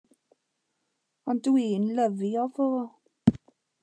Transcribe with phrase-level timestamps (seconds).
[1.29, 2.67] Ond dwi'n lyfio fo.